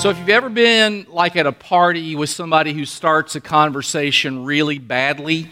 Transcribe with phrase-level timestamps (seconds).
[0.00, 4.46] So, if you've ever been like at a party with somebody who starts a conversation
[4.46, 5.50] really badly,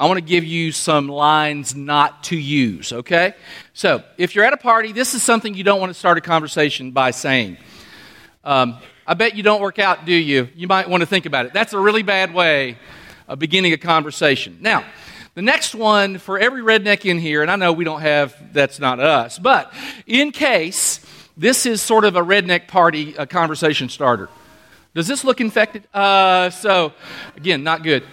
[0.00, 3.34] I want to give you some lines not to use, okay?
[3.74, 6.22] So, if you're at a party, this is something you don't want to start a
[6.22, 7.58] conversation by saying.
[8.44, 10.48] Um, I bet you don't work out, do you?
[10.56, 11.52] You might want to think about it.
[11.52, 12.78] That's a really bad way
[13.28, 14.56] of beginning a conversation.
[14.62, 14.86] Now,
[15.34, 18.78] the next one for every redneck in here, and I know we don't have, that's
[18.80, 19.70] not us, but
[20.06, 21.04] in case
[21.36, 24.28] this is sort of a redneck party a conversation starter.
[24.94, 25.88] Does this look infected?
[25.92, 26.92] Uh, so,
[27.36, 28.04] again, not good.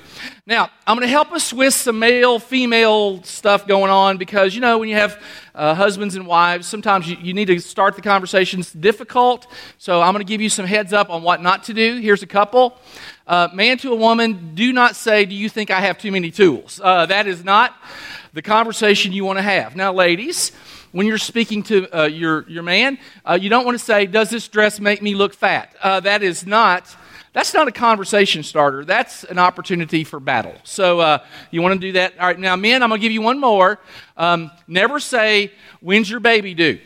[0.48, 4.62] Now, I'm going to help us with some male female stuff going on because, you
[4.62, 5.22] know, when you have
[5.54, 9.46] uh, husbands and wives, sometimes you, you, need to start the conversations difficult.
[9.78, 12.00] So, I'm going to give you some heads up on what not to do.
[12.00, 12.76] Here's a couple.
[13.28, 16.32] Uh, man to a woman, do not say, Do you think I have too many
[16.32, 16.82] tools?
[16.84, 17.76] Uh, that is not
[18.34, 19.76] the conversation you want to have.
[19.76, 20.52] Now, ladies,
[20.92, 24.30] when you're speaking to uh, your, your man, uh, you don't want to say, Does
[24.30, 25.76] this dress make me look fat?
[25.82, 26.96] Uh, that is not.
[27.34, 28.84] That's not a conversation starter.
[28.84, 30.54] That's an opportunity for battle.
[30.64, 32.20] So uh, you want to do that.
[32.20, 33.80] All right, now, men, I'm going to give you one more.
[34.18, 36.80] Um, never say, When's your baby due?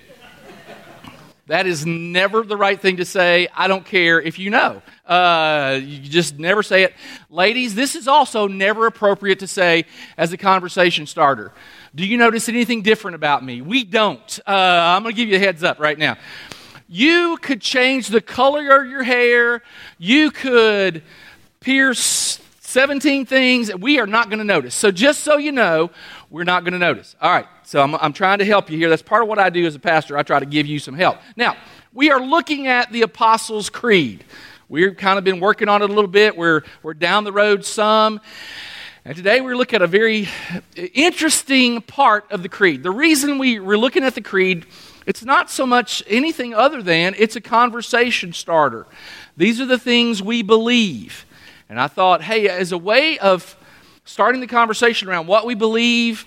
[1.48, 3.48] That is never the right thing to say.
[3.56, 4.82] I don't care if you know.
[5.06, 6.96] Uh, you just never say it.
[7.30, 9.86] Ladies, this is also never appropriate to say
[10.18, 11.52] as a conversation starter.
[11.94, 13.62] Do you notice anything different about me?
[13.62, 14.40] We don't.
[14.48, 16.18] Uh, I'm going to give you a heads up right now.
[16.88, 19.62] You could change the color of your hair.
[20.00, 21.04] You could
[21.60, 23.73] pierce 17 things.
[23.76, 24.73] We are not going to notice.
[24.73, 25.92] So, just so you know,
[26.36, 27.16] we're not going to notice.
[27.22, 27.47] All right.
[27.64, 28.89] So, I'm, I'm trying to help you here.
[28.89, 30.17] That's part of what I do as a pastor.
[30.17, 31.17] I try to give you some help.
[31.38, 31.55] Now,
[31.94, 34.25] we are looking at the Apostles' Creed.
[34.67, 36.36] We've kind of been working on it a little bit.
[36.36, 38.19] We're, we're down the road some.
[39.05, 40.27] And today we're looking at a very
[40.75, 42.83] interesting part of the creed.
[42.83, 44.66] The reason we, we're looking at the creed,
[45.05, 48.88] it's not so much anything other than it's a conversation starter.
[49.38, 51.25] These are the things we believe.
[51.70, 53.55] And I thought, hey, as a way of
[54.06, 56.26] starting the conversation around what we believe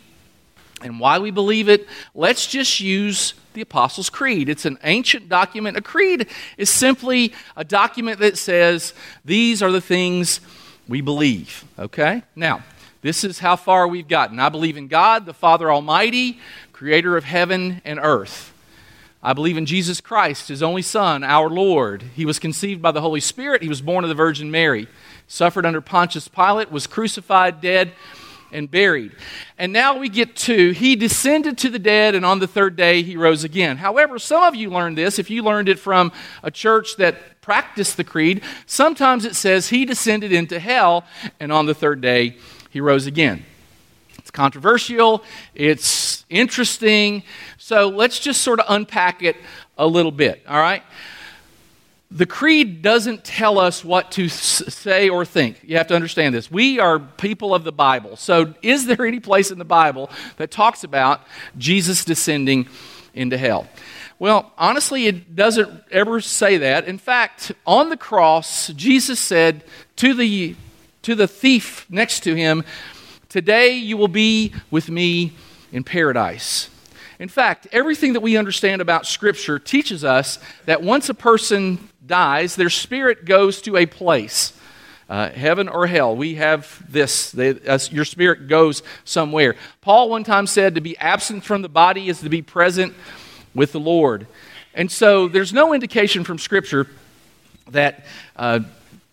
[0.83, 4.49] and why we believe it, let's just use the Apostles' Creed.
[4.49, 5.77] It's an ancient document.
[5.77, 8.95] A creed is simply a document that says
[9.25, 10.41] these are the things
[10.89, 11.65] we believe.
[11.79, 12.23] Okay?
[12.37, 12.63] Now,
[13.03, 14.39] this is how far we've gotten.
[14.39, 16.39] I believe in God, the Father Almighty,
[16.73, 18.53] creator of heaven and earth.
[19.23, 22.03] I believe in Jesus Christ, his only Son, our Lord.
[22.15, 23.63] He was conceived by the Holy Spirit.
[23.63, 24.87] He was born of the Virgin Mary,
[25.27, 27.93] suffered under Pontius Pilate, was crucified, dead,
[28.53, 29.13] and buried.
[29.59, 33.03] And now we get to he descended to the dead, and on the third day
[33.03, 33.77] he rose again.
[33.77, 36.13] However, some of you learned this if you learned it from
[36.43, 38.43] a church that practiced the creed.
[38.67, 41.05] Sometimes it says he descended into hell,
[41.41, 42.37] and on the third day
[42.71, 43.45] he rose again.
[44.19, 45.25] It's controversial,
[45.55, 47.23] it's interesting.
[47.69, 49.37] So let's just sort of unpack it
[49.77, 50.83] a little bit, all right?
[52.11, 55.59] the creed doesn't tell us what to say or think.
[55.63, 56.51] You have to understand this.
[56.51, 58.17] We are people of the Bible.
[58.17, 60.09] So, is there any place in the Bible
[60.39, 61.21] that talks about
[61.59, 62.69] Jesus descending
[63.13, 63.69] into hell?
[64.19, 66.87] Well, honestly, it doesn't ever say that.
[66.87, 69.63] In fact, on the cross, Jesus said
[69.97, 70.57] to the,
[71.03, 72.65] to the thief next to him,
[73.29, 75.35] Today you will be with me
[75.71, 76.71] in paradise.
[77.19, 82.55] In fact, everything that we understand about Scripture teaches us that once a person dies,
[82.55, 84.53] their spirit goes to a place.
[85.09, 86.15] Uh, heaven or hell.
[86.15, 87.31] We have this.
[87.33, 89.57] They, uh, your spirit goes somewhere.
[89.81, 92.95] Paul one time said to be absent from the body is to be present
[93.55, 94.27] with the Lord.
[94.75, 96.87] And so there's no indication from Scripture
[97.71, 98.05] that,
[98.37, 98.61] uh,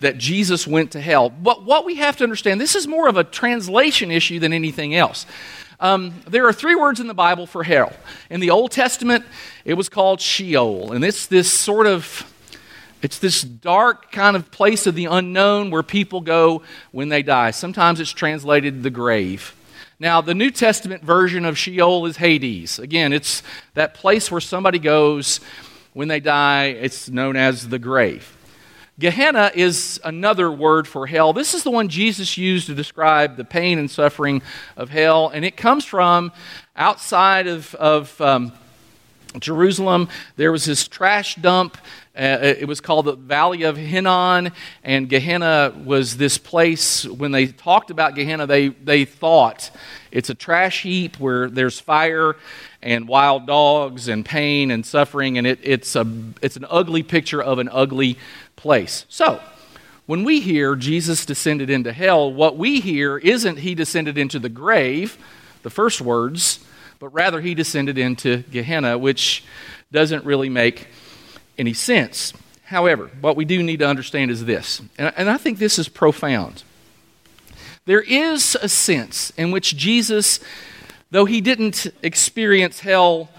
[0.01, 1.29] that Jesus went to hell.
[1.29, 4.95] But what we have to understand, this is more of a translation issue than anything
[4.95, 5.25] else.
[5.79, 7.93] Um, there are three words in the Bible for hell.
[8.29, 9.25] In the Old Testament,
[9.65, 10.93] it was called Sheol.
[10.93, 12.31] And it's this sort of
[13.01, 17.51] it's this dark kind of place of the unknown where people go when they die.
[17.51, 19.53] Sometimes it's translated the grave.
[19.99, 22.79] Now, the New Testament version of Sheol is Hades.
[22.79, 23.43] Again, it's
[23.75, 25.39] that place where somebody goes
[25.93, 26.65] when they die.
[26.65, 28.34] It's known as the grave.
[28.97, 31.33] Gehenna is another word for hell.
[31.33, 34.41] This is the one Jesus used to describe the pain and suffering
[34.77, 36.31] of hell, and it comes from
[36.77, 38.53] outside of, of um,
[39.37, 40.07] Jerusalem.
[40.37, 41.77] There was this trash dump
[42.17, 44.49] uh, it was called the Valley of Hinnom,
[44.85, 47.05] and Gehenna was this place.
[47.05, 49.69] When they talked about Gehenna, they, they thought
[50.11, 52.37] it's a trash heap where there's fire
[52.85, 56.05] and wild dogs and pain and suffering, and it, it's, a,
[56.41, 58.17] it's an ugly picture of an ugly
[58.55, 59.05] place.
[59.09, 59.41] So,
[60.05, 64.49] when we hear Jesus descended into hell, what we hear isn't he descended into the
[64.49, 65.17] grave,
[65.63, 66.63] the first words,
[66.99, 69.43] but rather he descended into Gehenna, which
[69.91, 70.87] doesn't really make
[71.57, 72.33] any sense.
[72.65, 75.89] However, what we do need to understand is this, and, and I think this is
[75.89, 76.61] profound.
[77.85, 80.39] There is a sense in which Jesus,
[81.15, 83.29] though he didn't experience hell,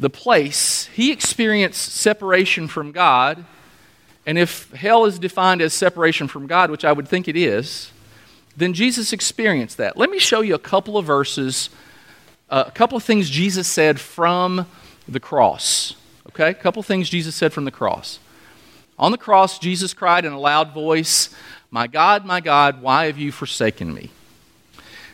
[0.00, 3.44] the place, he experienced separation from God.
[4.26, 7.92] And if hell is defined as separation from God, which I would think it is,
[8.56, 9.96] then Jesus experienced that.
[9.96, 11.70] Let me show you a couple of verses,
[12.50, 14.66] uh, a couple of things Jesus said from
[15.06, 15.94] the cross.
[16.26, 16.50] Okay?
[16.50, 18.18] A couple of things Jesus said from the cross.
[18.98, 21.32] On the cross, Jesus cried in a loud voice,
[21.70, 24.10] My God, my God, why have you forsaken me?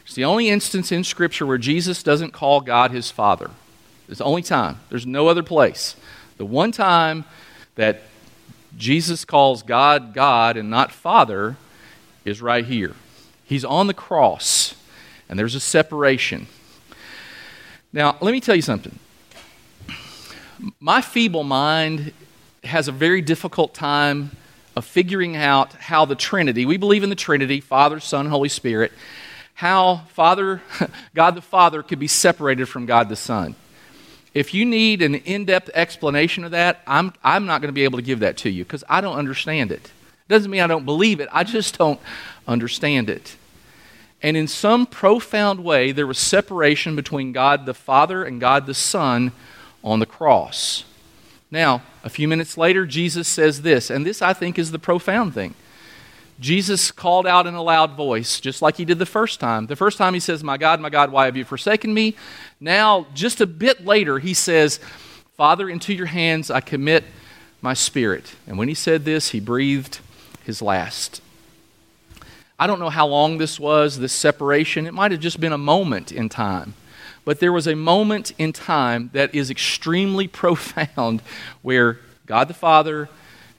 [0.08, 3.50] It's the only instance in Scripture where Jesus doesn't call God his Father.
[4.08, 4.80] It's the only time.
[4.88, 5.96] There's no other place.
[6.38, 7.26] The one time
[7.74, 8.04] that
[8.78, 11.56] Jesus calls God God and not Father
[12.24, 12.94] is right here.
[13.44, 14.74] He's on the cross,
[15.28, 16.46] and there's a separation.
[17.92, 18.98] Now, let me tell you something.
[20.80, 22.14] My feeble mind
[22.64, 24.30] has a very difficult time
[24.74, 28.90] of figuring out how the Trinity, we believe in the Trinity, Father, Son, Holy Spirit,
[29.58, 30.62] how Father,
[31.16, 33.56] God the Father could be separated from God the Son.
[34.32, 37.82] If you need an in depth explanation of that, I'm, I'm not going to be
[37.82, 39.90] able to give that to you because I don't understand it.
[40.28, 41.98] Doesn't mean I don't believe it, I just don't
[42.46, 43.34] understand it.
[44.22, 48.74] And in some profound way, there was separation between God the Father and God the
[48.74, 49.32] Son
[49.82, 50.84] on the cross.
[51.50, 55.34] Now, a few minutes later, Jesus says this, and this I think is the profound
[55.34, 55.54] thing.
[56.40, 59.66] Jesus called out in a loud voice, just like he did the first time.
[59.66, 62.14] The first time he says, My God, my God, why have you forsaken me?
[62.60, 64.78] Now, just a bit later, he says,
[65.36, 67.04] Father, into your hands I commit
[67.60, 68.34] my spirit.
[68.46, 69.98] And when he said this, he breathed
[70.44, 71.20] his last.
[72.58, 74.86] I don't know how long this was, this separation.
[74.86, 76.74] It might have just been a moment in time.
[77.24, 81.22] But there was a moment in time that is extremely profound
[81.62, 83.08] where God the Father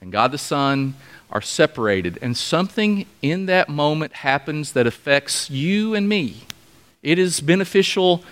[0.00, 0.94] and God the Son
[1.30, 2.18] are separated.
[2.20, 6.42] And something in that moment happens that affects you and me.
[7.02, 8.22] It is beneficial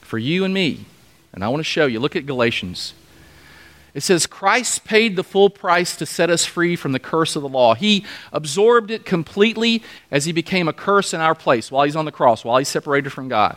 [0.00, 0.84] for you and me.
[1.32, 2.00] And I want to show you.
[2.00, 2.94] Look at Galatians.
[3.94, 7.42] It says, Christ paid the full price to set us free from the curse of
[7.42, 7.74] the law.
[7.74, 12.04] He absorbed it completely as he became a curse in our place while he's on
[12.04, 13.56] the cross, while he's separated from God.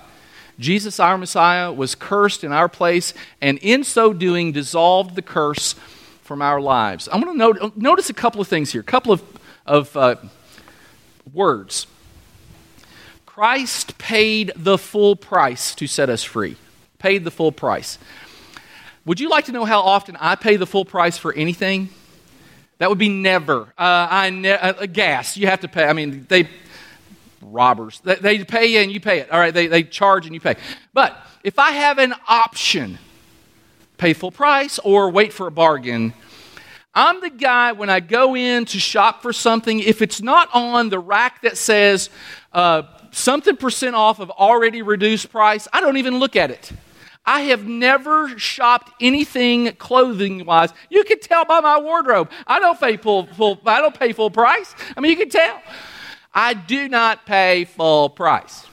[0.57, 5.75] Jesus, our Messiah, was cursed in our place, and in so doing, dissolved the curse
[6.31, 7.09] from our lives.
[7.09, 9.21] I want to note, notice a couple of things here, a couple of,
[9.65, 10.15] of uh,
[11.33, 11.87] words.
[13.25, 16.55] Christ paid the full price to set us free.
[16.99, 17.97] Paid the full price.
[19.03, 21.89] Would you like to know how often I pay the full price for anything?
[22.77, 23.63] That would be never.
[23.77, 25.35] Uh, I ne- uh, gas.
[25.35, 25.83] You have to pay.
[25.83, 26.47] I mean, they
[27.41, 27.99] robbers.
[28.05, 29.29] They, they pay you and you pay it.
[29.31, 30.55] All right, they, they charge and you pay.
[30.93, 31.13] But
[31.43, 32.99] if I have an option,
[34.01, 36.11] pay full price or wait for a bargain,
[36.93, 40.89] I'm the guy when I go in to shop for something, if it's not on
[40.89, 42.09] the rack that says
[42.51, 42.81] uh,
[43.11, 46.71] something percent off of already reduced price, I don't even look at it.
[47.27, 50.73] I have never shopped anything clothing wise.
[50.89, 52.31] You can tell by my wardrobe.
[52.47, 54.73] I don't pay full, full I don't pay full price.
[54.97, 55.61] I mean, you can tell.
[56.33, 58.65] I do not pay full price.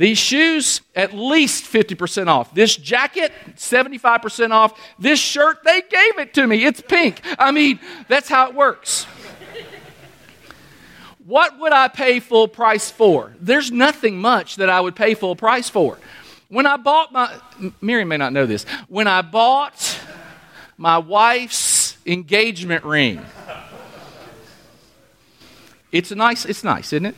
[0.00, 2.54] These shoes, at least 50% off.
[2.54, 4.72] This jacket, 75% off.
[4.98, 6.64] This shirt, they gave it to me.
[6.64, 7.20] It's pink.
[7.38, 9.04] I mean, that's how it works.
[11.26, 13.34] what would I pay full price for?
[13.42, 15.98] There's nothing much that I would pay full price for.
[16.48, 17.38] When I bought my,
[17.82, 20.00] Miriam may not know this, when I bought
[20.78, 23.20] my wife's engagement ring,
[25.92, 26.46] it's nice.
[26.46, 27.16] It's nice, isn't it?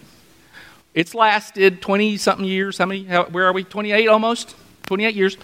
[0.95, 2.79] It's lasted 20 something years.
[2.79, 3.05] How many?
[3.05, 3.65] How, where are we?
[3.65, 4.55] 28 almost?
[4.87, 5.37] 28 years.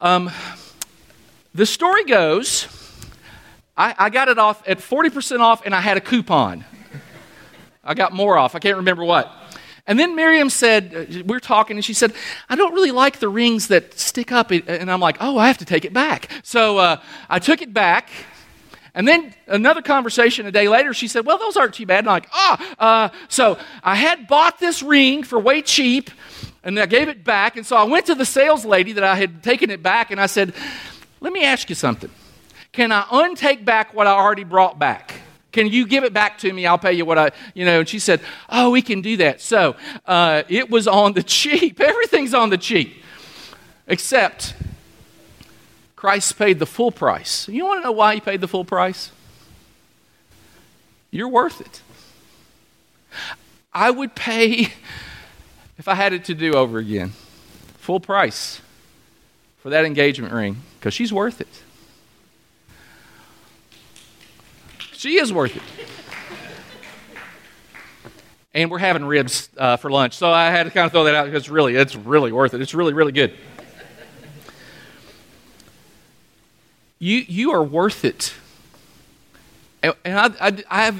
[0.00, 0.30] Um,
[1.54, 2.66] the story goes
[3.76, 6.64] I, I got it off at 40% off and I had a coupon.
[7.84, 8.54] I got more off.
[8.54, 9.32] I can't remember what.
[9.86, 12.12] And then Miriam said, uh, we are talking, and she said,
[12.48, 14.52] I don't really like the rings that stick up.
[14.52, 16.30] And I'm like, oh, I have to take it back.
[16.44, 18.08] So uh, I took it back,
[18.94, 22.00] and then another conversation a day later, she said, Well, those aren't too bad.
[22.00, 22.86] And I'm like, Ah, oh.
[22.86, 26.10] uh, so I had bought this ring for way cheap,
[26.62, 27.56] and I gave it back.
[27.56, 30.20] And so I went to the sales lady that I had taken it back, and
[30.20, 30.54] I said,
[31.20, 32.10] Let me ask you something.
[32.72, 35.14] Can I untake back what I already brought back?
[35.52, 36.66] Can you give it back to me?
[36.66, 37.80] I'll pay you what I, you know.
[37.80, 39.40] And she said, Oh, we can do that.
[39.40, 41.80] So uh, it was on the cheap.
[41.80, 43.02] Everything's on the cheap,
[43.86, 44.54] except
[46.02, 47.46] Christ paid the full price.
[47.46, 49.12] You want to know why he paid the full price?
[51.12, 51.80] You're worth it.
[53.72, 54.72] I would pay,
[55.78, 57.10] if I had it to do over again,
[57.78, 58.60] full price
[59.58, 61.62] for that engagement ring because she's worth it.
[64.94, 65.62] she is worth it.
[68.52, 71.14] And we're having ribs uh, for lunch, so I had to kind of throw that
[71.14, 72.60] out because really, it's really worth it.
[72.60, 73.34] It's really, really good.
[77.02, 78.32] You, you are worth it.
[79.82, 80.96] And, and I, I, I have,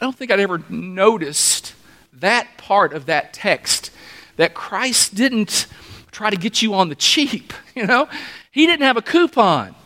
[0.00, 1.72] I don't think I'd ever noticed
[2.14, 3.92] that part of that text
[4.34, 5.68] that Christ didn't
[6.10, 8.08] try to get you on the cheap, you know?
[8.50, 9.76] He didn't have a coupon.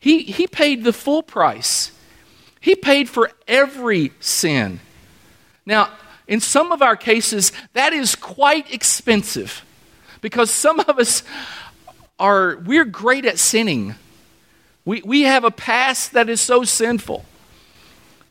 [0.00, 1.92] He, he paid the full price.
[2.60, 4.80] He paid for every sin.
[5.64, 5.90] Now,
[6.26, 9.64] in some of our cases, that is quite expensive
[10.20, 11.22] because some of us
[12.18, 13.94] are, we're great at sinning.
[14.84, 17.24] We, we have a past that is so sinful.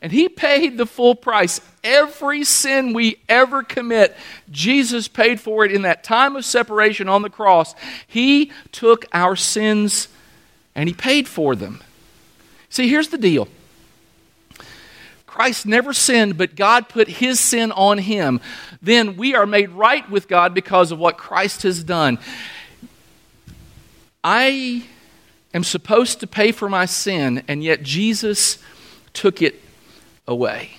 [0.02, 1.60] And he paid the full price.
[1.82, 4.16] Every sin we ever commit,
[4.50, 7.74] Jesus paid for it in that time of separation on the cross.
[8.06, 10.08] He took our sins
[10.74, 11.82] and he paid for them.
[12.68, 13.48] See, here's the deal
[15.26, 18.40] Christ never sinned, but God put his sin on him.
[18.80, 22.18] Then we are made right with God because of what Christ has done.
[24.28, 24.82] I
[25.54, 28.58] am supposed to pay for my sin, and yet Jesus
[29.12, 29.62] took it
[30.26, 30.78] away.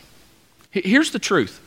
[0.70, 1.62] Here's the truth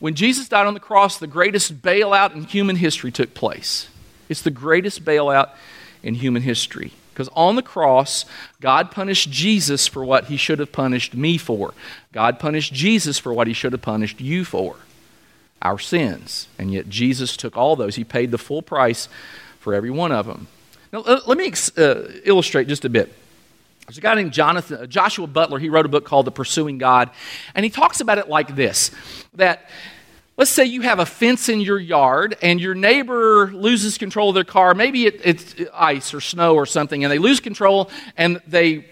[0.00, 3.88] when Jesus died on the cross, the greatest bailout in human history took place.
[4.28, 5.50] It's the greatest bailout
[6.02, 6.92] in human history.
[7.14, 8.24] Because on the cross,
[8.60, 11.72] God punished Jesus for what he should have punished me for.
[12.10, 14.74] God punished Jesus for what he should have punished you for
[15.60, 16.48] our sins.
[16.58, 17.94] And yet Jesus took all those.
[17.94, 19.08] He paid the full price
[19.60, 20.48] for every one of them.
[20.92, 23.10] Now, let me uh, illustrate just a bit.
[23.86, 25.58] There's a guy named Jonathan, uh, Joshua Butler.
[25.58, 27.10] He wrote a book called The Pursuing God.
[27.54, 28.90] And he talks about it like this
[29.34, 29.70] that
[30.36, 34.34] let's say you have a fence in your yard and your neighbor loses control of
[34.34, 34.74] their car.
[34.74, 38.84] Maybe it, it's ice or snow or something, and they lose control and they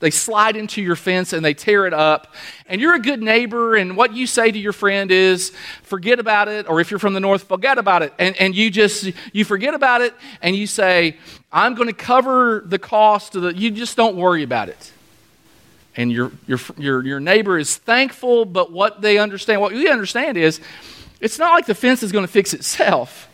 [0.00, 2.34] they slide into your fence and they tear it up.
[2.66, 6.48] And you're a good neighbor, and what you say to your friend is, forget about
[6.48, 8.12] it, or if you're from the north, forget about it.
[8.18, 11.16] And, and you just, you forget about it, and you say,
[11.50, 14.92] I'm going to cover the cost of the, you just don't worry about it.
[15.96, 20.36] And your, your, your, your neighbor is thankful, but what they understand, what we understand
[20.36, 20.60] is,
[21.20, 23.28] it's not like the fence is going to fix itself.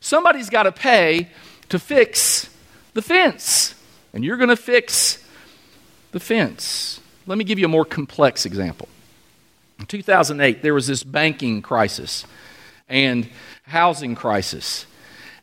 [0.00, 1.28] Somebody's got to pay
[1.68, 2.50] to fix
[2.94, 3.76] the fence.
[4.12, 5.22] And you're going to fix
[6.18, 7.00] the fence.
[7.28, 8.88] Let me give you a more complex example.
[9.78, 12.26] In 2008, there was this banking crisis
[12.88, 13.28] and
[13.62, 14.86] housing crisis.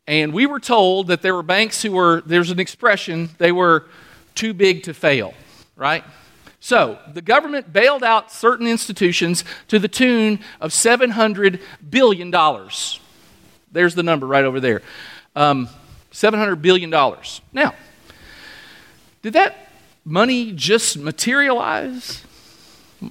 [0.05, 3.85] And we were told that there were banks who were, there's an expression, they were
[4.33, 5.33] too big to fail,
[5.77, 6.03] right?
[6.59, 12.31] So, the government bailed out certain institutions to the tune of $700 billion.
[13.71, 14.81] There's the number right over there.
[15.37, 15.69] Um,
[16.11, 16.89] $700 billion.
[16.89, 17.75] Now,
[19.21, 19.64] did that
[20.05, 22.23] money just materialize?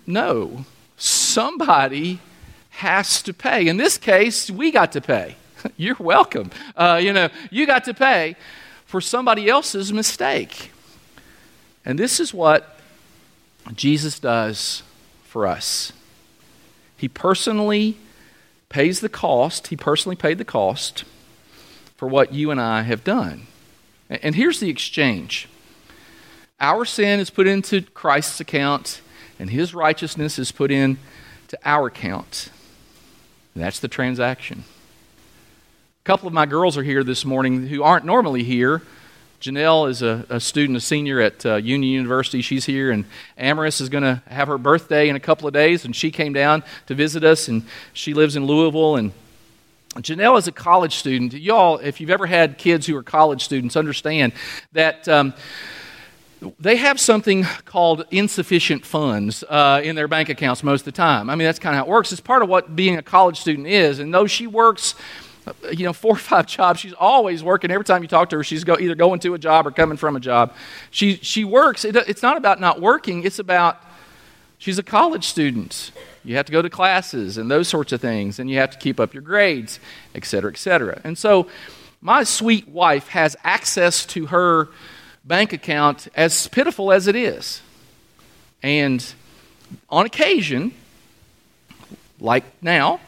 [0.07, 0.65] No.
[0.97, 2.21] Somebody
[2.71, 3.67] has to pay.
[3.67, 5.37] In this case, we got to pay.
[5.77, 6.51] You're welcome.
[6.77, 8.37] Uh, you know, you got to pay
[8.87, 10.71] for somebody else's mistake.
[11.85, 12.79] And this is what
[13.75, 14.83] Jesus does
[15.25, 15.93] for us.
[16.97, 17.99] He personally
[18.69, 21.05] pays the cost, he personally paid the cost
[21.97, 23.47] for what you and I have done.
[24.09, 25.49] And here's the exchange
[26.65, 29.03] our sin is put into Christ's account,
[29.39, 30.97] and his righteousness is put in
[31.49, 32.49] to our account.
[33.55, 34.65] That's the transaction.
[36.03, 38.81] A couple of my girls are here this morning who aren't normally here.
[39.43, 42.41] Janelle is a, a student, a senior at uh, Union University.
[42.41, 43.05] She's here, and
[43.39, 46.33] Amaris is going to have her birthday in a couple of days, and she came
[46.33, 48.97] down to visit us, and she lives in Louisville.
[48.97, 49.13] And
[49.97, 51.35] Janelle is a college student.
[51.35, 54.33] Y'all, if you've ever had kids who are college students, understand
[54.73, 55.07] that.
[55.09, 55.35] Um,
[56.59, 61.31] they have something called insufficient funds uh, in their bank accounts most of the time.
[61.31, 62.13] I mean, that's kind of how it works.
[62.13, 63.99] It's part of what being a college student is.
[63.99, 64.95] And though she works,
[65.47, 67.71] uh, you know, four or five jobs, she's always working.
[67.71, 69.97] Every time you talk to her, she's go, either going to a job or coming
[69.97, 70.55] from a job.
[70.91, 71.85] She, she works.
[71.85, 73.83] It, it's not about not working, it's about
[74.59, 75.93] she's a college student.
[76.25, 78.79] You have to go to classes and those sorts of things, and you have to
[78.79, 79.79] keep up your grades,
[80.15, 81.01] et cetera, et cetera.
[81.05, 81.49] And so,
[82.01, 84.69] my sweet wife has access to her
[85.25, 87.63] bank account, as pitiful as it is.
[88.63, 89.05] And
[89.89, 90.73] on occasion,
[92.21, 93.01] like now,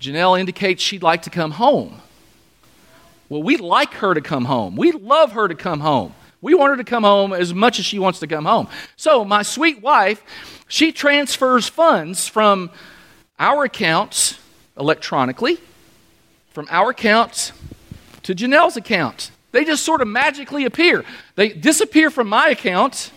[0.00, 2.00] Janelle indicates she'd like to come home.
[3.28, 4.76] Well, we like her to come home.
[4.76, 6.14] We love her to come home.
[6.40, 8.68] We want her to come home as much as she wants to come home.
[8.96, 10.22] So, my sweet wife,
[10.66, 12.70] she transfers funds from
[13.38, 14.38] our accounts
[14.76, 15.58] electronically,
[16.50, 17.52] from our accounts
[18.24, 19.30] to Janelle's account.
[19.52, 21.04] They just sort of magically appear.
[21.36, 23.12] They disappear from my account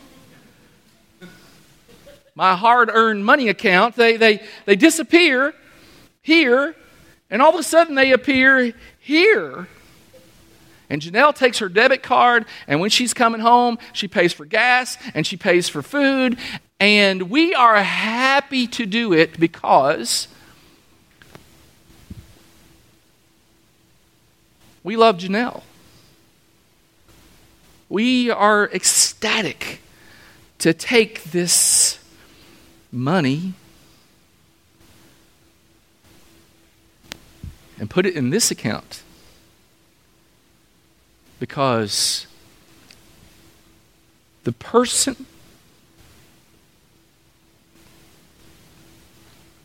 [2.35, 3.95] my hard earned money account.
[3.95, 5.55] They, they, they disappear
[6.21, 6.75] here,
[7.29, 9.67] and all of a sudden they appear here.
[10.89, 14.97] And Janelle takes her debit card, and when she's coming home, she pays for gas
[15.15, 16.37] and she pays for food.
[16.79, 20.27] And we are happy to do it because
[24.83, 25.63] we love Janelle.
[27.95, 29.79] We are ecstatic
[30.59, 31.97] to take this
[32.91, 33.53] money
[37.79, 39.01] and put it in this account
[41.39, 42.27] because
[44.43, 45.25] the person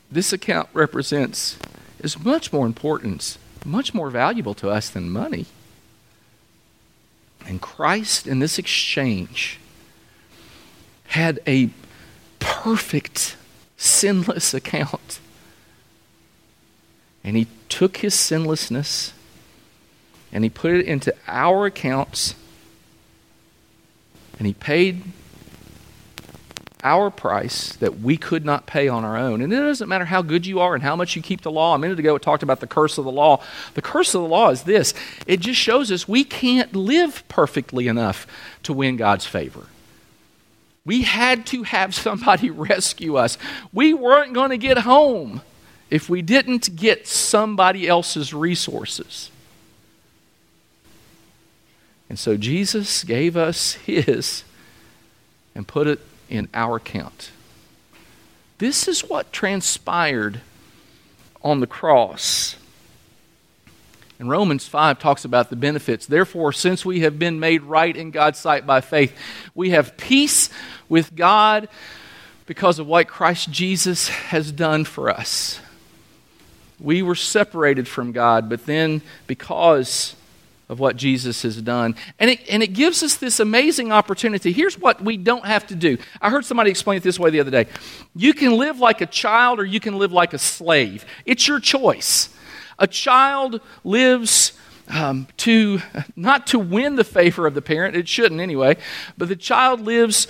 [0.09, 1.59] this account represents
[1.99, 5.47] is much more important, much more valuable to us than money.
[7.51, 9.59] And Christ, in this exchange,
[11.09, 11.71] had a
[12.39, 13.37] perfect,
[13.77, 15.19] sinless account.
[17.25, 19.13] And he took his sinlessness
[20.31, 22.37] and he put it into our accounts
[24.39, 25.03] and he paid
[26.83, 29.41] our price that we could not pay on our own.
[29.41, 31.75] And it doesn't matter how good you are and how much you keep the law.
[31.75, 33.43] A minute ago, we talked about the curse of the law.
[33.75, 34.95] The curse of the law is this
[35.27, 38.27] it just shows us we can't live perfectly enough
[38.65, 39.67] to win God's favor.
[40.85, 43.39] We had to have somebody rescue us.
[43.73, 45.43] We weren't going to get home
[45.91, 49.31] if we didn't get somebody else's resources.
[52.09, 54.45] And so Jesus gave us his
[55.55, 57.33] and put it in our account.
[58.59, 60.41] This is what transpired
[61.43, 62.57] on the cross.
[64.19, 66.07] And Romans 5 talks about the benefits.
[66.07, 69.17] Therefore, since we have been made right in God's sight by faith,
[69.55, 70.51] we have peace
[70.89, 71.69] with God
[72.45, 75.59] because of what Christ Jesus has done for us.
[76.79, 80.15] We were separated from God, but then because
[80.71, 81.97] of what Jesus has done.
[82.21, 84.53] And it, and it gives us this amazing opportunity.
[84.53, 85.99] Here's what we don't have to do.
[86.23, 87.67] I heard somebody explain it this way the other day
[88.15, 91.61] you can live like a child or you can live like a slave, it's your
[91.61, 92.31] choice.
[92.79, 94.53] A child lives.
[94.93, 95.81] Um, to
[96.17, 98.77] not to win the favor of the parent, it shouldn't anyway,
[99.17, 100.27] but the child lives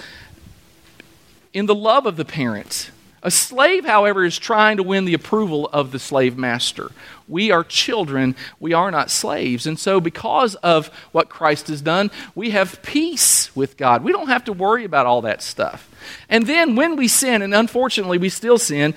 [1.55, 2.91] in the love of the parent.
[3.23, 6.91] A slave, however, is trying to win the approval of the slave master.
[7.29, 9.67] We are children, we are not slaves.
[9.67, 14.03] And so, because of what Christ has done, we have peace with God.
[14.03, 15.89] We don't have to worry about all that stuff.
[16.29, 18.95] And then, when we sin, and unfortunately we still sin,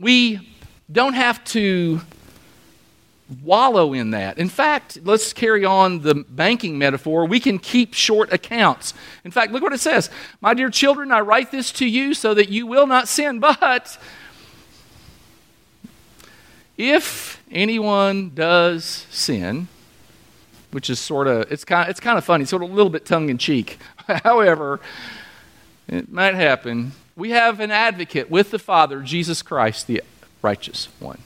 [0.00, 0.48] we
[0.90, 2.00] don't have to
[3.42, 4.38] wallow in that.
[4.38, 7.26] In fact, let's carry on the banking metaphor.
[7.26, 8.94] We can keep short accounts.
[9.24, 12.34] In fact, look what it says My dear children, I write this to you so
[12.34, 13.40] that you will not sin.
[13.60, 13.98] But
[16.76, 19.68] if anyone does sin,
[20.70, 22.90] which is sort of it's kind of, it's kind of funny, sort of a little
[22.90, 23.78] bit tongue in cheek.
[24.24, 24.80] However,
[25.88, 26.92] it might happen.
[27.16, 30.02] We have an advocate with the Father, Jesus Christ, the
[30.42, 31.18] righteous one.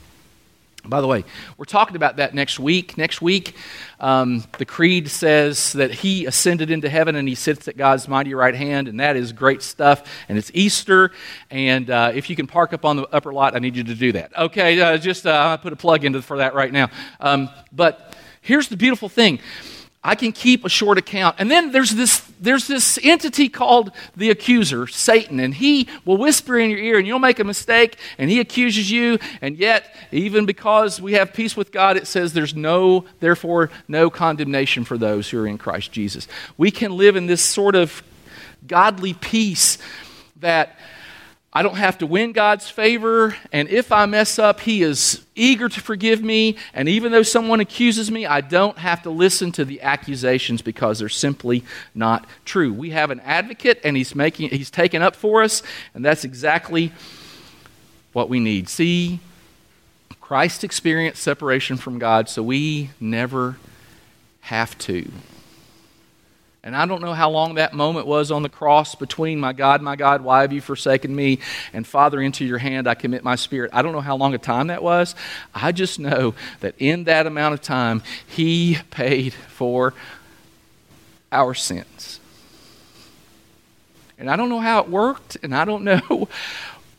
[0.87, 1.25] By the way,
[1.57, 2.97] we're talking about that next week.
[2.97, 3.55] Next week,
[3.99, 8.33] um, the Creed says that he ascended into heaven and he sits at God's mighty
[8.33, 10.03] right hand, and that is great stuff.
[10.29, 11.11] And it's Easter,
[11.49, 13.95] and uh, if you can park up on the upper lot, I need you to
[13.95, 14.37] do that.
[14.37, 16.89] Okay, uh, just uh, put a plug into for that right now.
[17.19, 19.39] Um, but here's the beautiful thing
[20.05, 21.37] I can keep a short account.
[21.39, 26.59] And then there's this, there's this entity called the accuser, Satan, and he will whisper
[26.59, 29.17] in your ear and you'll make a mistake and he accuses you.
[29.41, 34.11] And yet, even because we have peace with God, it says there's no, therefore, no
[34.11, 36.27] condemnation for those who are in Christ Jesus.
[36.55, 38.03] We can live in this sort of
[38.67, 39.79] godly peace
[40.35, 40.77] that
[41.55, 45.69] I don't have to win God's favor, and if I mess up, He is eager
[45.69, 46.57] to forgive me.
[46.73, 50.99] And even though someone accuses me, I don't have to listen to the accusations because
[50.99, 51.63] they're simply
[51.95, 52.73] not true.
[52.73, 55.63] We have an advocate, and He's making He's taken up for us,
[55.93, 56.91] and that's exactly
[58.11, 58.67] what we need.
[58.67, 59.21] See,
[60.19, 63.55] Christ experienced separation from God, so we never
[64.41, 65.09] have to.
[66.65, 69.83] And I don't know how long that moment was on the cross between my God,
[69.83, 71.37] my God, why have you forsaken me?
[71.73, 73.69] And Father, into your hand I commit my spirit.
[73.71, 75.13] I don't know how long a time that was.
[75.53, 79.93] I just know that in that amount of time, He paid for
[81.31, 82.19] our sins.
[84.17, 86.27] And I don't know how it worked, and I don't know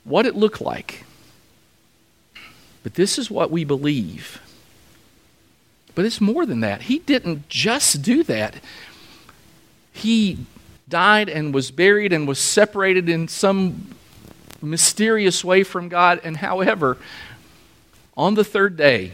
[0.04, 1.02] what it looked like.
[2.84, 4.40] But this is what we believe.
[5.96, 6.82] But it's more than that.
[6.82, 8.60] He didn't just do that
[9.96, 10.38] he
[10.88, 13.88] died and was buried and was separated in some
[14.62, 16.20] mysterious way from God.
[16.22, 16.96] And however,
[18.16, 19.12] on the third day,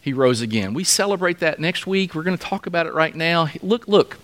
[0.00, 0.74] he rose again.
[0.74, 2.14] We celebrate that next week.
[2.14, 3.48] We're going to talk about it right now.
[3.62, 4.18] Look, look.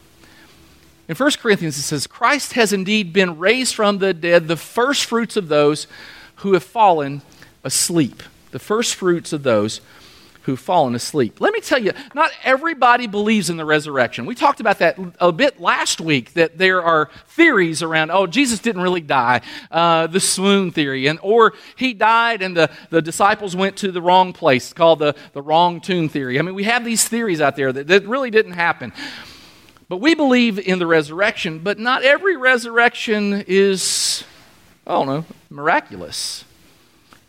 [1.06, 5.04] In 1 Corinthians, it says, Christ has indeed been raised from the dead, the first
[5.04, 5.86] fruits of those
[6.36, 7.22] who have fallen
[7.64, 8.22] asleep.
[8.50, 9.80] The first fruits of those
[10.48, 11.42] who've fallen asleep.
[11.42, 14.24] Let me tell you, not everybody believes in the resurrection.
[14.24, 18.58] We talked about that a bit last week, that there are theories around, oh, Jesus
[18.58, 23.54] didn't really die, uh, the swoon theory, and or he died and the, the disciples
[23.54, 26.38] went to the wrong place, called the, the wrong tomb theory.
[26.38, 28.94] I mean, we have these theories out there that, that really didn't happen.
[29.90, 34.24] But we believe in the resurrection, but not every resurrection is,
[34.86, 36.46] I don't know, miraculous.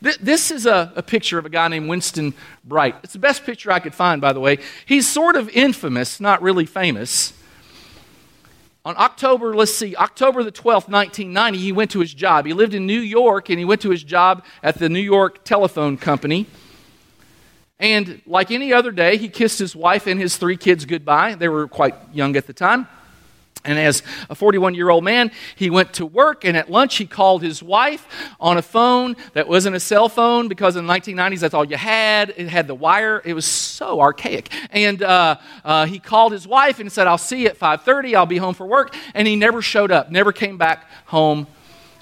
[0.01, 2.33] This is a, a, picture of a guy named Winston
[2.63, 2.95] Bright.
[3.03, 4.59] It's the best picture I could find, by the way.
[4.85, 7.33] He's sort of infamous, not really famous.
[8.85, 12.45] On October, let's see, October the 12th, 1990, he went to his job.
[12.45, 15.43] He lived in New York and he went to his job at the New York
[15.43, 16.47] Telephone Company.
[17.77, 21.35] And like any other day, he kissed his wife and his three kids goodbye.
[21.35, 22.87] They were quite young at the time.
[23.65, 27.05] And as a 41 year old man, he went to work, and at lunch, he
[27.05, 28.07] called his wife
[28.39, 31.75] on a phone that wasn't a cell phone because in the 1990s, that's all you
[31.75, 32.33] had.
[32.37, 33.21] It had the wire.
[33.25, 34.49] It was so archaic.
[34.71, 38.15] And uh, uh, he called his wife and said, I'll see you at 5.30.
[38.15, 38.95] I'll be home for work.
[39.13, 41.45] And he never showed up, never came back home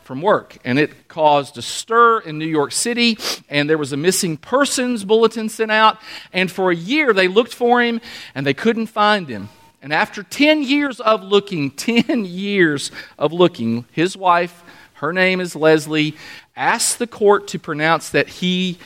[0.03, 0.59] from work.
[0.63, 3.17] And it caused a stir in New York City,
[3.49, 5.97] and there was a missing persons bulletin sent out.
[6.31, 7.99] And for a year, they looked for him,
[8.35, 9.49] and they couldn't find him.
[9.81, 11.71] And after 10 years of looking,
[12.05, 14.63] 10 years of looking, his wife,
[14.95, 16.15] her name is Leslie,
[16.55, 18.79] asked the court to pronounce that he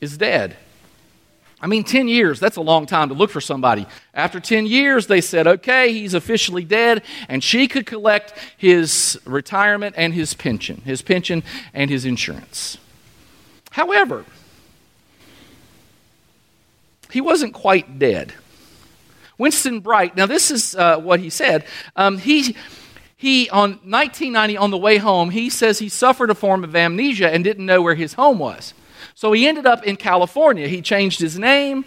[0.00, 0.56] is dead.
[1.60, 3.86] I mean, 10 years, that's a long time to look for somebody.
[4.12, 9.94] After 10 years, they said, okay, he's officially dead, and she could collect his retirement
[9.96, 12.76] and his pension, his pension and his insurance.
[13.70, 14.26] However,
[17.10, 18.34] he wasn't quite dead.
[19.38, 21.64] Winston Bright, now this is uh, what he said.
[21.94, 22.56] Um, he,
[23.16, 27.32] he, on 1990, on the way home, he says he suffered a form of amnesia
[27.32, 28.74] and didn't know where his home was.
[29.14, 30.68] So he ended up in California.
[30.68, 31.84] He changed his name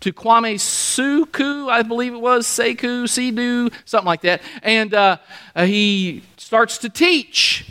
[0.00, 4.40] to Kwame Suku, I believe it was, Seku, Sidu, something like that.
[4.62, 5.18] And uh,
[5.54, 7.66] uh, he starts to teach.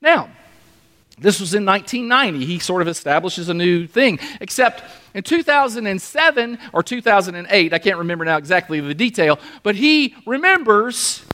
[0.00, 0.30] Now,
[1.18, 2.44] this was in 1990.
[2.44, 4.18] He sort of establishes a new thing.
[4.40, 4.82] Except
[5.14, 11.24] in 2007 or 2008, I can't remember now exactly the detail, but he remembers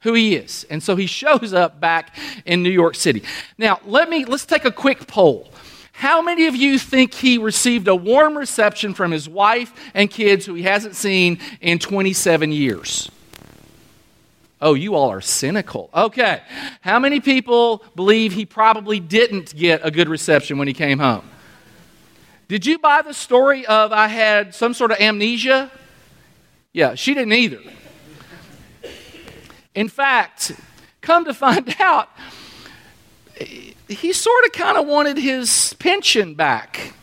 [0.00, 0.64] who he is.
[0.70, 3.22] And so he shows up back in New York City.
[3.58, 5.52] Now, let me let's take a quick poll.
[5.92, 10.46] How many of you think he received a warm reception from his wife and kids
[10.46, 13.10] who he hasn't seen in 27 years?
[14.60, 15.88] Oh, you all are cynical.
[15.94, 16.42] Okay.
[16.80, 21.28] How many people believe he probably didn't get a good reception when he came home?
[22.48, 25.70] Did you buy the story of I had some sort of amnesia?
[26.72, 27.60] Yeah, she didn't either.
[29.74, 30.52] In fact,
[31.00, 32.08] come to find out,
[33.88, 36.94] he sort of kind of wanted his pension back.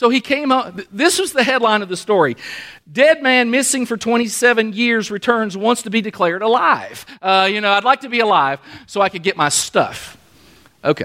[0.00, 0.80] So he came up.
[0.90, 2.38] This was the headline of the story.
[2.90, 7.04] Dead man missing for 27 years returns, wants to be declared alive.
[7.20, 10.16] Uh, you know, I'd like to be alive so I could get my stuff.
[10.82, 11.04] Okay.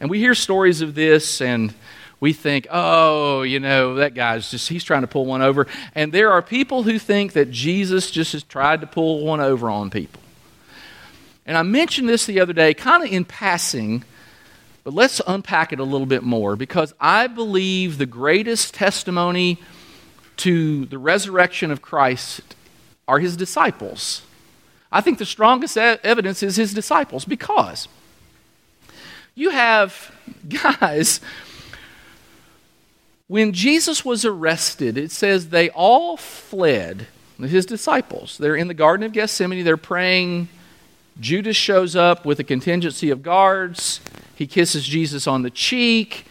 [0.00, 1.72] And we hear stories of this and
[2.18, 5.68] we think, oh, you know, that guy's just, he's trying to pull one over.
[5.94, 9.70] And there are people who think that Jesus just has tried to pull one over
[9.70, 10.20] on people.
[11.46, 14.02] And I mentioned this the other day, kind of in passing
[14.88, 19.58] but let's unpack it a little bit more because I believe the greatest testimony
[20.38, 22.56] to the resurrection of Christ
[23.06, 24.22] are his disciples.
[24.90, 27.86] I think the strongest evidence is his disciples because
[29.34, 30.10] you have
[30.48, 31.20] guys.
[33.26, 38.38] When Jesus was arrested, it says they all fled, his disciples.
[38.38, 40.48] They're in the Garden of Gethsemane, they're praying.
[41.20, 44.00] Judas shows up with a contingency of guards.
[44.34, 46.26] He kisses Jesus on the cheek.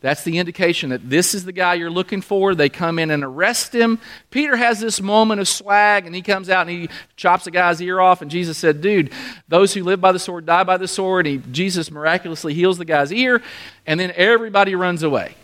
[0.00, 2.56] That's the indication that this is the guy you're looking for.
[2.56, 4.00] They come in and arrest him.
[4.30, 7.80] Peter has this moment of swag, and he comes out and he chops the guy's
[7.80, 8.20] ear off.
[8.20, 9.12] And Jesus said, Dude,
[9.46, 11.28] those who live by the sword die by the sword.
[11.28, 13.42] And he, Jesus miraculously heals the guy's ear,
[13.86, 15.36] and then everybody runs away.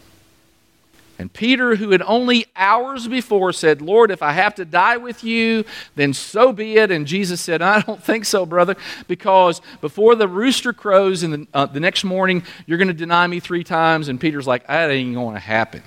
[1.19, 5.25] And Peter, who had only hours before said, Lord, if I have to die with
[5.25, 5.65] you,
[5.97, 6.93] then so be it.
[6.93, 8.77] And Jesus said, I don't think so, brother,
[9.09, 13.27] because before the rooster crows in the, uh, the next morning, you're going to deny
[13.27, 14.09] me three times.
[14.09, 15.83] And Peter's like, that ain't going to happen.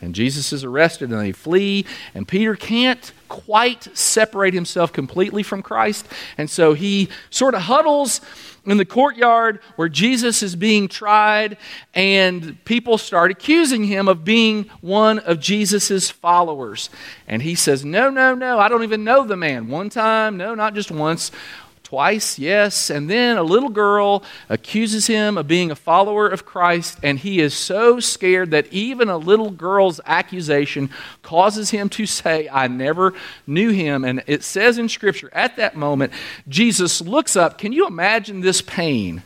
[0.00, 1.86] And Jesus is arrested and they flee.
[2.14, 6.06] And Peter can't quite separate himself completely from Christ.
[6.38, 8.20] And so he sort of huddles
[8.66, 11.56] in the courtyard where Jesus is being tried,
[11.94, 16.90] and people start accusing him of being one of Jesus' followers.
[17.28, 19.68] And he says, No, no, no, I don't even know the man.
[19.68, 21.30] One time, no, not just once.
[21.86, 22.90] Twice, yes.
[22.90, 27.40] And then a little girl accuses him of being a follower of Christ, and he
[27.40, 30.90] is so scared that even a little girl's accusation
[31.22, 33.14] causes him to say, I never
[33.46, 34.04] knew him.
[34.04, 36.12] And it says in Scripture, at that moment,
[36.48, 37.56] Jesus looks up.
[37.56, 39.22] Can you imagine this pain?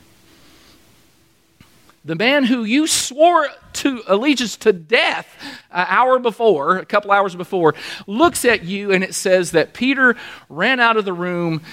[2.05, 5.27] The man who you swore to allegiance to death
[5.71, 7.73] an hour before, a couple hours before,
[8.05, 10.15] looks at you, and it says that Peter
[10.47, 11.63] ran out of the room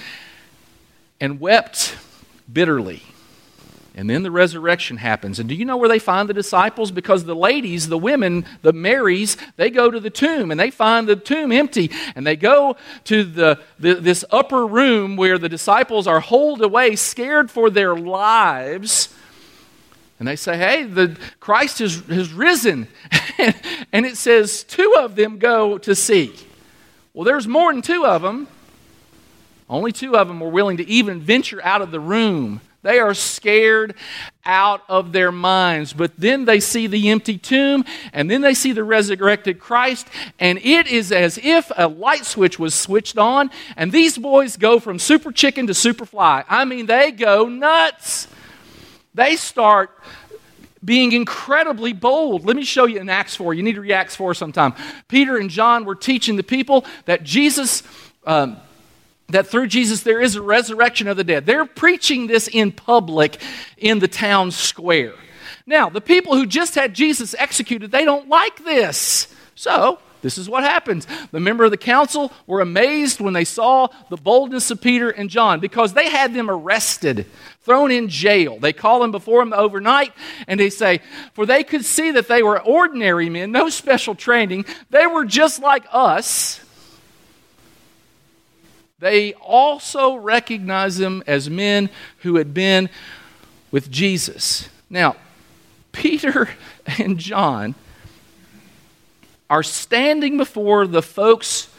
[1.19, 1.97] and wept
[2.51, 3.03] bitterly.
[3.95, 5.39] And then the resurrection happens.
[5.39, 6.89] And do you know where they find the disciples?
[6.89, 11.05] Because the ladies, the women, the Marys, they go to the tomb and they find
[11.05, 11.91] the tomb empty.
[12.15, 16.95] And they go to the, the, this upper room where the disciples are holed away,
[16.95, 19.13] scared for their lives.
[20.17, 22.87] And they say, Hey, the Christ has, has risen.
[23.91, 26.33] and it says, Two of them go to see.
[27.13, 28.47] Well, there's more than two of them.
[29.69, 32.61] Only two of them were willing to even venture out of the room.
[32.81, 33.93] They are scared
[34.45, 35.91] out of their minds.
[35.91, 40.07] But then they see the empty tomb, and then they see the resurrected Christ,
[40.39, 44.79] and it is as if a light switch was switched on, and these boys go
[44.79, 46.45] from super chicken to super fly.
[46.47, 48.27] I mean, they go nuts.
[49.13, 49.91] They start
[50.83, 52.45] being incredibly bold.
[52.45, 53.53] Let me show you in Acts 4.
[53.53, 54.73] You need to read Acts 4 sometime.
[55.09, 57.83] Peter and John were teaching the people that Jesus.
[58.25, 58.57] Um,
[59.29, 61.45] that through Jesus there is a resurrection of the dead.
[61.45, 63.41] They're preaching this in public
[63.77, 65.13] in the town square.
[65.65, 69.27] Now, the people who just had Jesus executed, they don't like this.
[69.55, 71.07] So, this is what happens.
[71.31, 75.29] The member of the council were amazed when they saw the boldness of Peter and
[75.29, 77.25] John because they had them arrested,
[77.61, 78.59] thrown in jail.
[78.59, 80.11] They call them before them overnight
[80.47, 81.01] and they say,
[81.33, 84.65] For they could see that they were ordinary men, no special training.
[84.89, 86.59] They were just like us
[88.99, 92.89] they also recognize them as men who had been
[93.71, 94.67] with Jesus.
[94.89, 95.15] Now,
[95.91, 96.49] Peter
[96.99, 97.75] and John
[99.49, 101.69] are standing before the folks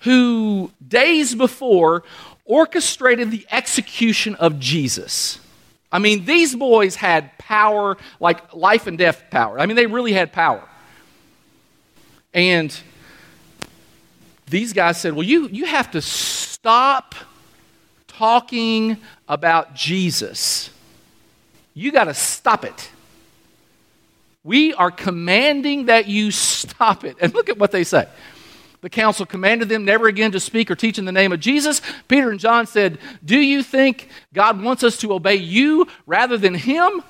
[0.00, 2.04] who days before
[2.44, 5.38] orchestrated the execution of Jesus.
[5.90, 9.58] I mean, these boys had power, like life and death power.
[9.58, 10.62] I mean, they really had power.
[12.34, 12.78] And
[14.46, 16.02] these guys said, Well, you, you have to
[16.60, 17.14] stop
[18.08, 18.96] talking
[19.28, 20.70] about Jesus.
[21.72, 22.90] You got to stop it.
[24.42, 27.16] We are commanding that you stop it.
[27.20, 28.08] And look at what they say.
[28.80, 31.80] The council commanded them never again to speak or teach in the name of Jesus.
[32.08, 36.54] Peter and John said, Do you think God wants us to obey you rather than
[36.54, 37.02] him?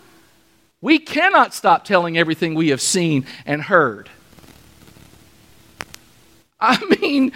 [0.83, 4.11] We cannot stop telling everything we have seen and heard.
[6.61, 7.33] I mean,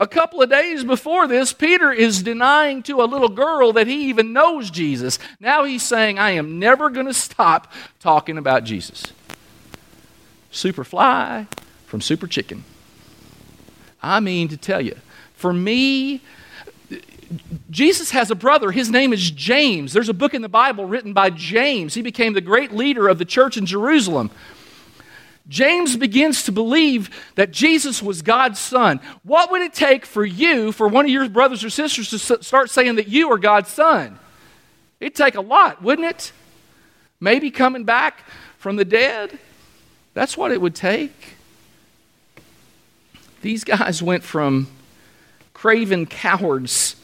[0.00, 4.08] a couple of days before this, Peter is denying to a little girl that he
[4.08, 5.18] even knows Jesus.
[5.38, 9.04] Now he's saying, I am never going to stop talking about Jesus.
[10.50, 11.46] Super fly
[11.86, 12.64] from super chicken.
[14.02, 14.96] I mean to tell you,
[15.34, 16.20] for me,
[17.70, 18.70] Jesus has a brother.
[18.70, 19.92] His name is James.
[19.92, 21.94] There's a book in the Bible written by James.
[21.94, 24.30] He became the great leader of the church in Jerusalem.
[25.46, 29.00] James begins to believe that Jesus was God's son.
[29.24, 32.70] What would it take for you, for one of your brothers or sisters, to start
[32.70, 34.18] saying that you are God's son?
[35.00, 36.32] It'd take a lot, wouldn't it?
[37.20, 38.20] Maybe coming back
[38.58, 39.38] from the dead.
[40.14, 41.34] That's what it would take.
[43.42, 44.68] These guys went from
[45.52, 46.96] craven cowards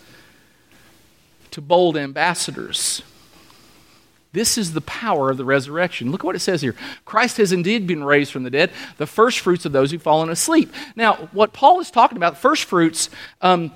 [1.51, 3.03] to bold ambassadors.
[4.33, 6.13] This is the power of the resurrection.
[6.13, 6.77] Look at what it says here.
[7.05, 10.31] Christ has indeed been raised from the dead, the first fruits of those who've fallen
[10.31, 10.73] asleep.
[10.95, 13.73] Now, what Paul is talking about, first fruits, um,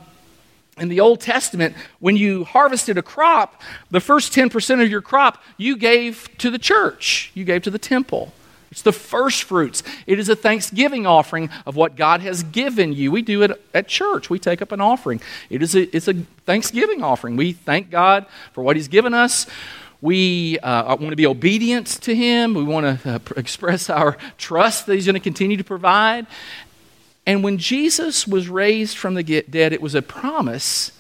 [0.79, 5.43] in the Old Testament, when you harvested a crop, the first 10% of your crop
[5.57, 8.33] you gave to the church, you gave to the temple.
[8.75, 9.85] It's the first fruits.
[10.05, 13.13] It is a thanksgiving offering of what God has given you.
[13.13, 14.29] We do it at church.
[14.29, 15.21] We take up an offering.
[15.49, 16.15] It is a, it's a
[16.45, 17.37] thanksgiving offering.
[17.37, 19.47] We thank God for what He's given us.
[20.05, 22.53] We uh, want to be obedient to Him.
[22.53, 26.27] We want to uh, express our trust that He's going to continue to provide.
[27.25, 30.93] And when Jesus was raised from the dead, it was a promise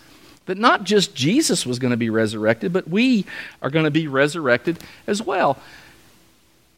[0.46, 3.26] that not just Jesus was going to be resurrected, but we
[3.60, 5.58] are going to be resurrected as well.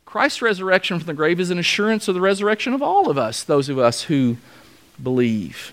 [0.05, 3.45] Christ's resurrection from the grave is an assurance of the resurrection of all of us,
[3.45, 4.37] those of us who
[5.01, 5.73] believe.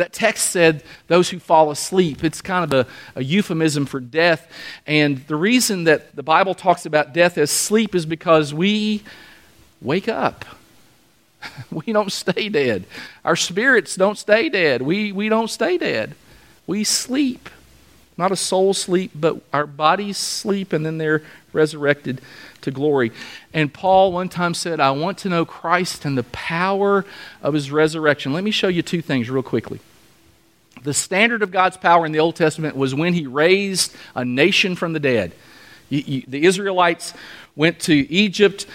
[0.00, 2.24] That text said those who fall asleep.
[2.24, 4.50] It's kind of a, a, euphemism for death.
[4.86, 9.02] And the reason that the Bible talks about death as sleep is because we
[9.82, 10.46] wake up.
[11.70, 12.86] we don't stay dead.
[13.26, 14.80] Our spirits don't stay dead.
[14.80, 16.14] We, we don't stay dead.
[16.66, 17.50] We sleep.
[18.16, 21.20] Not a soul sleep, but our bodies sleep and then they're
[21.52, 22.22] resurrected
[22.62, 23.12] to glory.
[23.52, 27.04] And Paul one time said, I want to know Christ and the power
[27.42, 28.32] of his resurrection.
[28.32, 29.80] Let me show you two things real quickly.
[30.82, 34.76] The standard of God's power in the Old Testament was when he raised a nation
[34.76, 35.32] from the dead.
[35.88, 37.12] You, you, the Israelites
[37.56, 38.66] went to Egypt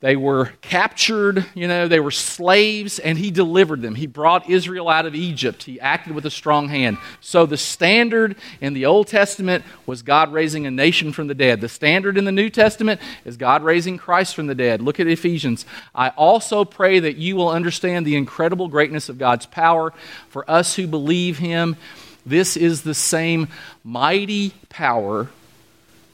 [0.00, 3.94] they were captured, you know, they were slaves, and he delivered them.
[3.94, 5.64] He brought Israel out of Egypt.
[5.64, 6.96] He acted with a strong hand.
[7.20, 11.60] So the standard in the Old Testament was God raising a nation from the dead.
[11.60, 14.80] The standard in the New Testament is God raising Christ from the dead.
[14.80, 15.66] Look at Ephesians.
[15.94, 19.92] I also pray that you will understand the incredible greatness of God's power
[20.30, 21.76] for us who believe him.
[22.24, 23.48] This is the same
[23.84, 25.28] mighty power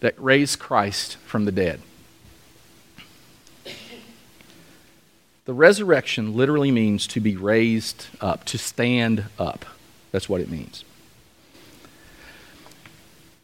[0.01, 1.81] that raised Christ from the dead.
[5.47, 9.65] The resurrection literally means to be raised up, to stand up.
[10.11, 10.85] That's what it means.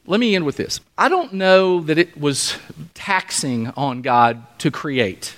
[0.04, 0.80] Let me end with this.
[0.98, 2.56] I don't know that it was
[2.94, 5.36] taxing on God to create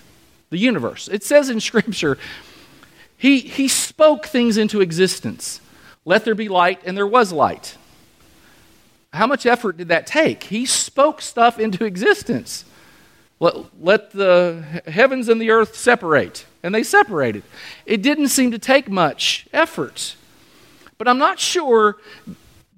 [0.49, 1.07] the universe.
[1.07, 2.17] It says in Scripture,
[3.19, 5.61] He, he spoke things into existence.
[6.07, 7.77] Let there be light, and there was light.
[9.13, 10.45] How much effort did that take?
[10.45, 12.65] He spoke stuff into existence.
[13.39, 17.45] Let, let the heavens and the earth separate and they separated.
[17.85, 20.17] It didn't seem to take much effort.
[20.97, 21.99] But I'm not sure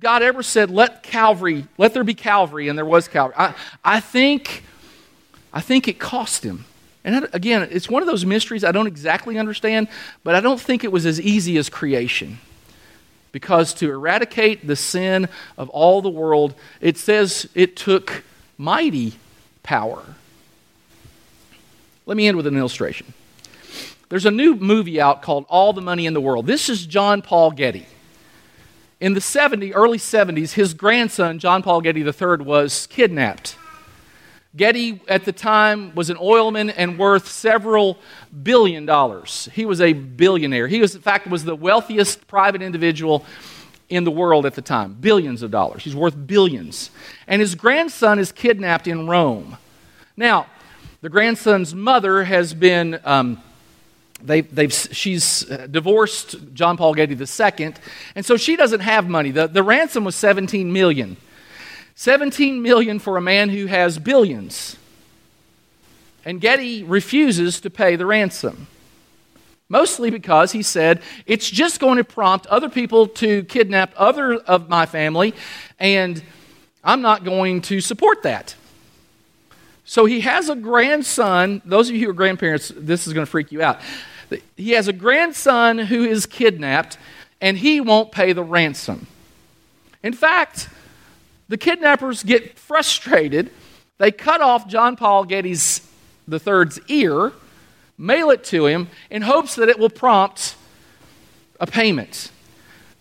[0.01, 3.37] God ever said, let Calvary, let there be Calvary, and there was Calvary.
[3.39, 4.65] I, I think
[5.53, 6.67] I think it cost him.
[7.03, 9.89] And again, it's one of those mysteries I don't exactly understand,
[10.25, 12.41] but I don't think it was as easy as creation.
[13.31, 18.25] Because to eradicate the sin of all the world, it says it took
[18.59, 19.15] mighty
[19.63, 20.03] power.
[22.05, 23.15] Let me end with an illustration.
[24.09, 26.47] There's a new movie out called All the Money in the World.
[26.47, 27.87] This is John Paul Getty.
[29.01, 33.57] In the 70s, early 70s, his grandson, John Paul Getty III, was kidnapped.
[34.57, 37.99] Getty, at the time, was an oilman and worth several
[38.43, 39.49] billion dollars.
[39.53, 40.69] He was a billionaire.
[40.69, 43.27] He was, in fact, was the wealthiest private individual
[43.89, 44.95] in the world at the time.
[44.95, 45.83] Billions of dollars.
[45.83, 46.91] He's worth billions.
[47.27, 49.59] And his grandson is kidnapped in Rome.
[50.17, 50.47] Now,
[51.03, 53.43] the grandson's mother has been um,
[54.23, 57.75] they, they've, she's uh, divorced John Paul Getty II,
[58.15, 59.31] and so she doesn't have money.
[59.31, 61.17] The, the ransom was 17 million.
[61.95, 64.77] 17 million for a man who has billions.
[66.25, 68.67] And Getty refuses to pay the ransom.
[69.69, 74.69] Mostly because he said it's just going to prompt other people to kidnap other of
[74.69, 75.35] my family,
[75.79, 76.23] and
[76.85, 78.55] I'm not going to support that.
[79.87, 81.63] So he has a grandson.
[81.65, 83.81] Those of you who are grandparents, this is going to freak you out.
[84.57, 86.99] He has a grandson who is kidnapped,
[87.41, 89.07] and he won't pay the ransom.
[90.03, 90.69] In fact,
[91.49, 93.53] the kidnappers get frustrated.
[93.99, 95.89] They cut off John Paul Getty's
[96.27, 97.33] the third's ear,
[97.97, 100.57] mail it to him in hopes that it will prompt
[101.61, 102.33] a payment.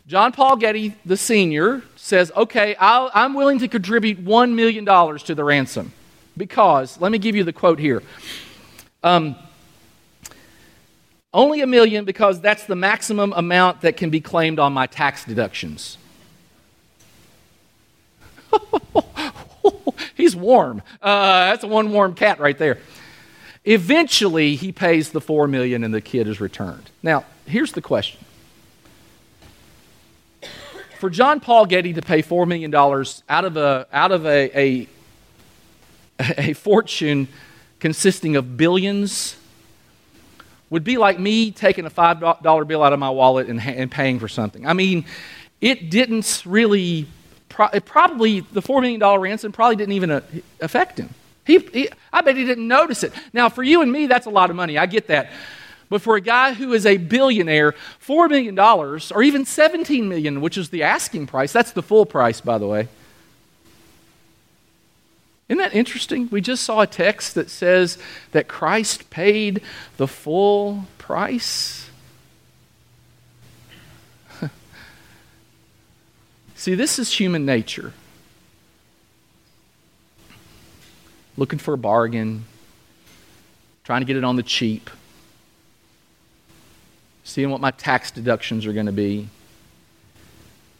[0.06, 5.34] John Paul Getty, the senior, says, Okay, i am willing to contribute $1 million to
[5.34, 5.92] the ransom.
[6.38, 8.04] Because, let me give you the quote here.
[9.04, 9.36] Um,
[11.34, 15.26] only a million because that's the maximum amount that can be claimed on my tax
[15.26, 15.98] deductions.
[20.16, 20.82] He's warm.
[21.02, 22.80] Uh, that's one warm cat right there.
[23.66, 26.90] Eventually, he pays the four million and the kid is returned.
[27.04, 28.20] Now, here's the question.
[31.00, 34.88] For John Paul Getty to pay $4 million out of a, out of a, a,
[36.38, 37.28] a fortune
[37.80, 39.38] consisting of billions
[40.70, 44.20] would be like me taking a $5 bill out of my wallet and, and paying
[44.20, 44.66] for something.
[44.66, 45.06] I mean,
[45.62, 47.08] it didn't really,
[47.74, 50.22] it probably, the $4 million ransom probably didn't even uh,
[50.62, 51.10] affect him.
[51.46, 53.14] He, he, I bet he didn't notice it.
[53.32, 54.78] Now, for you and me, that's a lot of money.
[54.78, 55.32] I get that.
[55.88, 57.76] But for a guy who is a billionaire,
[58.06, 62.42] $4 million, or even 17 million, which is the asking price, that's the full price,
[62.42, 62.88] by the way
[65.48, 66.28] isn't that interesting?
[66.32, 68.00] We just saw a text that says
[68.32, 69.62] that Christ paid
[69.98, 71.88] the full price.
[76.56, 77.94] See, this is human nature.
[81.38, 82.46] Looking for a bargain,
[83.84, 84.90] trying to get it on the cheap,
[87.24, 89.28] seeing what my tax deductions are going to be.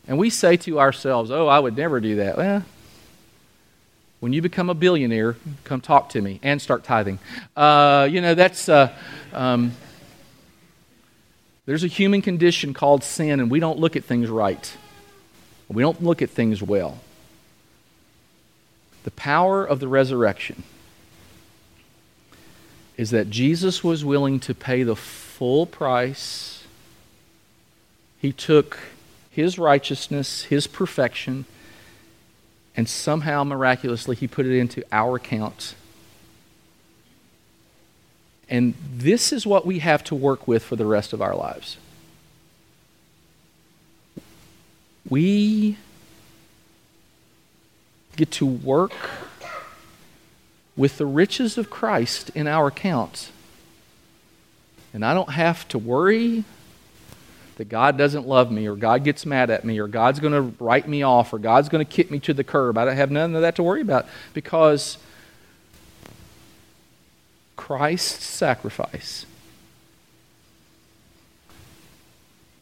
[0.08, 2.38] And we say to ourselves, oh, I would never do that.
[2.38, 2.64] Well,
[4.20, 7.20] when you become a billionaire, come talk to me and start tithing.
[7.56, 8.70] Uh, you know, that's.
[8.70, 8.94] Uh,
[9.34, 9.72] um,
[11.66, 14.78] there's a human condition called sin, and we don't look at things right.
[15.68, 17.00] We don't look at things well.
[19.04, 20.64] The power of the resurrection
[22.98, 26.64] is that Jesus was willing to pay the full price.
[28.22, 28.78] He took
[29.30, 31.46] his righteousness, his perfection,
[32.78, 35.76] and somehow miraculously he put it into our account.
[38.50, 41.78] And this is what we have to work with for the rest of our lives.
[45.10, 45.78] We
[48.16, 48.94] get to work
[50.78, 53.32] with the riches of Christ in our accounts.
[54.94, 56.44] And I don't have to worry
[57.58, 60.64] that God doesn't love me or God gets mad at me or God's going to
[60.64, 62.78] write me off or God's going to kick me to the curb.
[62.78, 64.98] I don't have none of that to worry about because
[67.56, 69.26] Christ's sacrifice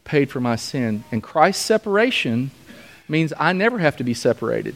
[0.04, 1.04] paid for my sin.
[1.12, 2.52] And Christ's separation
[3.08, 4.76] means I never have to be separated.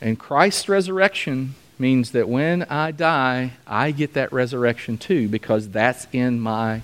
[0.00, 6.06] And Christ's resurrection means that when I die, I get that resurrection too, because that's
[6.12, 6.82] in my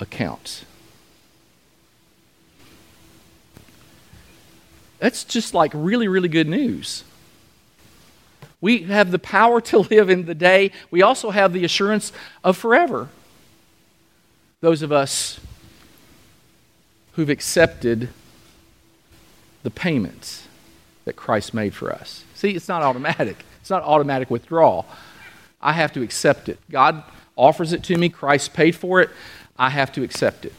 [0.00, 0.64] accounts.
[4.98, 7.04] That's just like really, really good news.
[8.60, 10.72] We have the power to live in the day.
[10.90, 13.08] We also have the assurance of forever.
[14.60, 15.38] Those of us
[17.12, 18.08] who've accepted
[19.62, 20.46] the payments
[21.04, 22.24] that Christ made for us.
[22.34, 23.44] See, it's not automatic.
[23.60, 24.86] It's not automatic withdrawal.
[25.60, 26.58] I have to accept it.
[26.70, 27.02] God
[27.36, 29.10] offers it to me, Christ paid for it.
[29.58, 30.52] I have to accept it.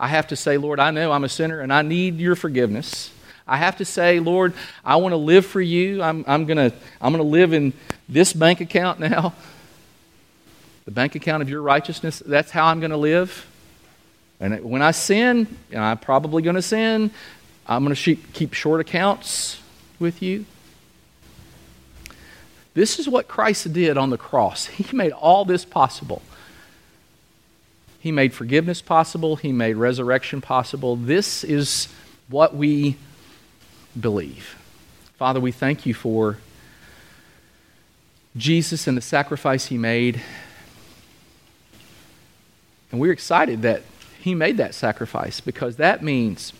[0.00, 3.10] I have to say, Lord, I know I'm a sinner and I need your forgiveness.
[3.46, 4.52] I have to say, Lord,
[4.84, 6.02] I want to live for you.
[6.02, 7.72] I'm, I'm going to I'm to live in
[8.08, 9.32] this bank account now.
[10.84, 12.22] The bank account of your righteousness.
[12.24, 13.46] That's how I'm going to live.
[14.40, 17.10] And when I sin, and I'm probably going to sin,
[17.66, 19.60] I'm going to keep short accounts
[19.98, 20.46] with you.
[22.74, 24.66] This is what Christ did on the cross.
[24.66, 26.22] He made all this possible.
[28.00, 30.96] He made forgiveness possible, He made resurrection possible.
[30.96, 31.88] This is
[32.28, 32.96] what we
[33.98, 34.56] believe.
[35.16, 36.38] Father, we thank you for
[38.36, 40.22] Jesus and the sacrifice He made.
[42.92, 43.82] And we're excited that
[44.20, 46.52] He made that sacrifice because that means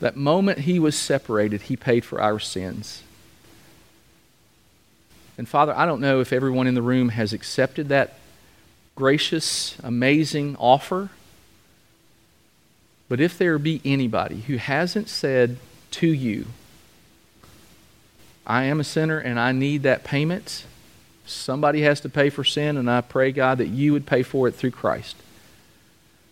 [0.00, 3.02] that moment He was separated, He paid for our sins.
[5.38, 8.14] And Father, I don't know if everyone in the room has accepted that
[8.96, 11.10] gracious, amazing offer.
[13.08, 15.56] But if there be anybody who hasn't said
[15.92, 16.46] to you,
[18.44, 20.64] I am a sinner and I need that payment,
[21.24, 24.48] somebody has to pay for sin, and I pray, God, that you would pay for
[24.48, 25.16] it through Christ.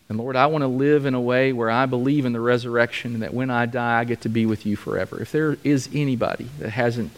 [0.08, 3.14] And Lord, I want to live in a way where I believe in the resurrection
[3.14, 5.20] and that when I die, I get to be with you forever.
[5.20, 7.12] If there is anybody that hasn't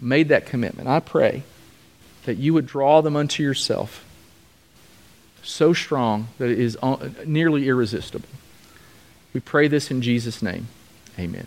[0.00, 1.42] made that commitment, I pray
[2.24, 4.04] that you would draw them unto yourself
[5.42, 6.76] so strong that it is
[7.24, 8.28] nearly irresistible.
[9.32, 10.68] We pray this in Jesus' name.
[11.18, 11.46] Amen.